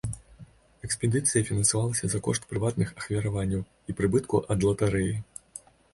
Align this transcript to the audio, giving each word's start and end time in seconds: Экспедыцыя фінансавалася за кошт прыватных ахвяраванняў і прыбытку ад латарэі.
Экспедыцыя 0.87 1.43
фінансавалася 1.49 2.09
за 2.13 2.21
кошт 2.27 2.49
прыватных 2.53 2.95
ахвяраванняў 3.03 3.61
і 3.93 3.97
прыбытку 4.01 4.35
ад 4.57 4.67
латарэі. 4.71 5.13